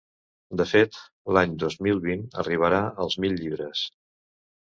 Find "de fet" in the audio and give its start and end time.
0.61-0.95